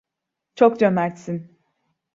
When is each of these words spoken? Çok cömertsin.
Çok 0.55 0.79
cömertsin. 0.79 1.57